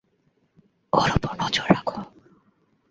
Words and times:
ওর 0.93 1.09
উপর 1.15 1.31
নজর 1.41 1.67
রাখো। 1.69 1.97